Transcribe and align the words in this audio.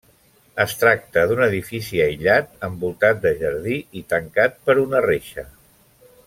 Es 0.63 0.71
tracta 0.83 1.25
d'un 1.31 1.41
edifici 1.47 2.01
aïllat 2.05 2.65
envoltat 2.69 3.21
de 3.27 3.35
jardí 3.43 3.77
i 4.01 4.05
tancat 4.15 4.57
per 4.71 4.79
una 4.87 5.05
reixa. 5.09 5.47